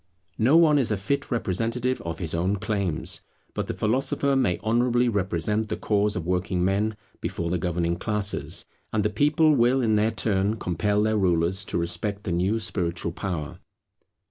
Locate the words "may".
4.35-4.57